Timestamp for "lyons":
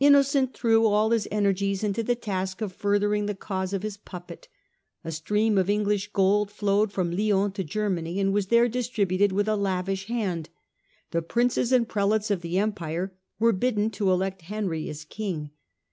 7.16-7.54